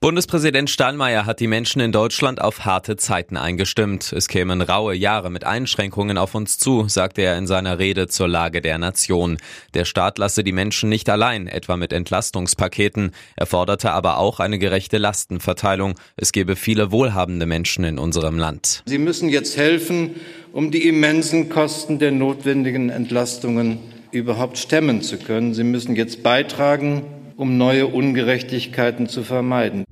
Bundespräsident 0.00 0.68
Steinmeier 0.68 1.24
hat 1.24 1.40
die 1.40 1.46
Menschen 1.46 1.80
in 1.80 1.90
Deutschland 1.90 2.40
auf 2.40 2.64
harte 2.64 2.96
Zeiten 2.96 3.36
eingestimmt. 3.38 4.12
Es 4.12 4.28
kämen 4.28 4.60
raue 4.60 4.94
Jahre 4.94 5.30
mit 5.30 5.44
Einschränkungen 5.44 6.18
auf 6.18 6.34
uns 6.34 6.58
zu, 6.58 6.88
sagte 6.88 7.22
er 7.22 7.38
in 7.38 7.46
seiner 7.46 7.78
Rede 7.78 8.06
zur 8.08 8.28
Lage 8.28 8.60
der 8.60 8.76
Nation. 8.76 9.38
Der 9.72 9.86
Staat 9.86 10.18
lasse 10.18 10.44
die 10.44 10.52
Menschen 10.52 10.90
nicht 10.90 11.08
allein, 11.08 11.46
etwa 11.46 11.76
mit 11.76 11.92
Entlastungspaketen. 11.92 13.12
Er 13.36 13.46
forderte 13.46 13.92
aber 13.92 14.18
auch 14.18 14.40
eine 14.40 14.58
gerechte 14.58 14.98
Lastenverteilung. 14.98 15.94
Es 16.16 16.32
gebe 16.32 16.54
viele 16.54 16.92
wohlhabende 16.92 17.46
Menschen 17.46 17.84
in 17.84 17.98
unserem 17.98 18.38
Land. 18.38 18.82
Sie 18.84 18.98
müssen 18.98 19.30
jetzt 19.30 19.56
helfen, 19.56 20.16
um 20.52 20.70
die 20.70 20.86
immensen 20.86 21.48
Kosten 21.48 21.98
der 21.98 22.12
notwendigen 22.12 22.90
Entlastungen 22.90 23.78
überhaupt 24.12 24.58
stemmen 24.58 25.02
zu 25.02 25.18
können. 25.18 25.54
Sie 25.54 25.64
müssen 25.64 25.96
jetzt 25.96 26.22
beitragen, 26.22 27.02
um 27.36 27.56
neue 27.56 27.86
Ungerechtigkeiten 27.86 29.08
zu 29.08 29.22
vermeiden. 29.22 29.84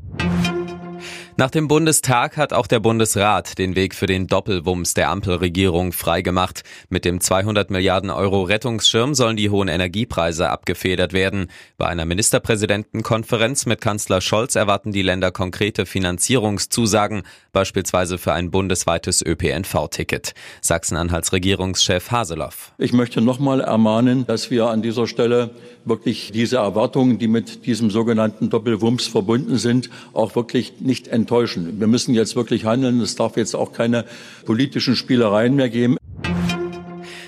Nach 1.39 1.51
dem 1.51 1.67
Bundestag 1.67 2.37
hat 2.37 2.53
auch 2.53 2.67
der 2.67 2.79
Bundesrat 2.79 3.57
den 3.57 3.75
Weg 3.75 3.95
für 3.95 4.05
den 4.05 4.27
Doppelwumms 4.27 4.93
der 4.93 5.09
Ampelregierung 5.09 5.93
freigemacht. 5.93 6.63
Mit 6.91 7.07
dem 7.07 7.23
200 7.23 7.71
Milliarden 7.71 8.11
Euro 8.11 8.43
Rettungsschirm 8.43 9.15
sollen 9.15 9.39
die 9.39 9.49
hohen 9.49 9.69
Energiepreise 9.69 10.51
abgefedert 10.51 11.15
werden. 11.15 11.47
Bei 11.79 11.87
einer 11.87 12.05
Ministerpräsidentenkonferenz 12.05 13.65
mit 13.65 13.81
Kanzler 13.81 14.21
Scholz 14.21 14.57
erwarten 14.57 14.93
die 14.93 15.01
Länder 15.01 15.31
konkrete 15.31 15.87
Finanzierungszusagen, 15.87 17.23
beispielsweise 17.53 18.19
für 18.19 18.35
ein 18.35 18.51
bundesweites 18.51 19.25
ÖPNV-Ticket. 19.25 20.35
Sachsen-Anhalts 20.61 21.33
Regierungschef 21.33 22.11
Haseloff. 22.11 22.73
Ich 22.77 22.93
möchte 22.93 23.23
nochmal 23.23 23.63
ermahnen, 23.63 24.27
dass 24.27 24.51
wir 24.51 24.67
an 24.67 24.83
dieser 24.83 25.07
Stelle 25.07 25.51
wirklich 25.87 26.31
diese 26.33 26.57
Erwartungen, 26.57 27.19
die 27.19 27.29
mit 27.29 27.65
diesem 27.67 27.91
sogenannten 27.91 28.51
Doppelwumms 28.51 29.07
verbunden 29.07 29.57
sind, 29.57 29.89
auch 30.13 30.37
wirklich 30.37 30.75
nicht 30.81 31.09
enttäuschen. 31.23 31.81
Wir 31.81 31.87
müssen 31.87 32.15
jetzt 32.15 32.37
wirklich 32.37 32.65
handeln. 32.65 33.01
Es 33.01 33.15
darf 33.15 33.37
jetzt 33.37 33.55
auch 33.55 33.73
keine 33.73 34.05
politischen 34.45 34.97
Spielereien 34.97 35.55
mehr 35.55 35.69
geben. 35.69 35.97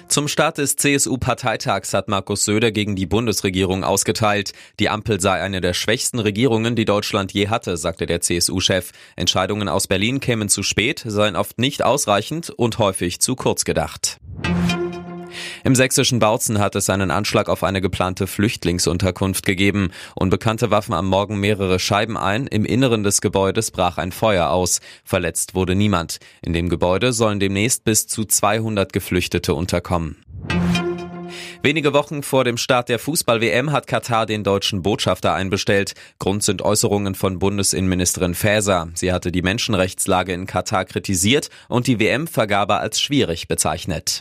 Zum 0.08 0.28
Start 0.28 0.58
des 0.58 0.76
CSU-Parteitags 0.76 1.92
hat 1.92 2.08
Markus 2.08 2.44
Söder 2.44 2.70
gegen 2.70 2.94
die 2.94 3.06
Bundesregierung 3.06 3.82
ausgeteilt. 3.82 4.52
Die 4.78 4.88
Ampel 4.88 5.20
sei 5.20 5.40
eine 5.40 5.60
der 5.60 5.74
schwächsten 5.74 6.20
Regierungen, 6.20 6.76
die 6.76 6.84
Deutschland 6.84 7.32
je 7.32 7.48
hatte, 7.48 7.76
sagte 7.76 8.06
der 8.06 8.20
CSU-Chef. 8.20 8.92
Entscheidungen 9.16 9.68
aus 9.68 9.88
Berlin 9.88 10.20
kämen 10.20 10.48
zu 10.48 10.62
spät, 10.62 11.02
seien 11.04 11.34
oft 11.34 11.58
nicht 11.58 11.82
ausreichend 11.82 12.50
und 12.50 12.78
häufig 12.78 13.18
zu 13.18 13.34
kurz 13.34 13.64
gedacht. 13.64 14.18
Im 15.64 15.74
sächsischen 15.74 16.18
Bautzen 16.18 16.58
hat 16.58 16.76
es 16.76 16.90
einen 16.90 17.10
Anschlag 17.10 17.48
auf 17.48 17.64
eine 17.64 17.80
geplante 17.80 18.26
Flüchtlingsunterkunft 18.26 19.46
gegeben. 19.46 19.92
Unbekannte 20.14 20.70
Waffen 20.70 20.92
am 20.92 21.06
Morgen 21.06 21.40
mehrere 21.40 21.78
Scheiben 21.78 22.18
ein. 22.18 22.46
Im 22.46 22.66
Inneren 22.66 23.02
des 23.02 23.22
Gebäudes 23.22 23.70
brach 23.70 23.96
ein 23.96 24.12
Feuer 24.12 24.50
aus. 24.50 24.80
Verletzt 25.04 25.54
wurde 25.54 25.74
niemand. 25.74 26.18
In 26.42 26.52
dem 26.52 26.68
Gebäude 26.68 27.14
sollen 27.14 27.40
demnächst 27.40 27.84
bis 27.84 28.06
zu 28.06 28.26
200 28.26 28.92
Geflüchtete 28.92 29.54
unterkommen. 29.54 30.22
Wenige 31.62 31.94
Wochen 31.94 32.22
vor 32.22 32.44
dem 32.44 32.58
Start 32.58 32.90
der 32.90 32.98
Fußball-WM 32.98 33.72
hat 33.72 33.86
Katar 33.86 34.26
den 34.26 34.44
deutschen 34.44 34.82
Botschafter 34.82 35.32
einbestellt. 35.32 35.94
Grund 36.18 36.42
sind 36.42 36.60
Äußerungen 36.60 37.14
von 37.14 37.38
Bundesinnenministerin 37.38 38.34
Faeser. 38.34 38.88
Sie 38.92 39.14
hatte 39.14 39.32
die 39.32 39.40
Menschenrechtslage 39.40 40.34
in 40.34 40.44
Katar 40.44 40.84
kritisiert 40.84 41.48
und 41.68 41.86
die 41.86 41.98
WM-Vergabe 41.98 42.76
als 42.76 43.00
schwierig 43.00 43.48
bezeichnet. 43.48 44.20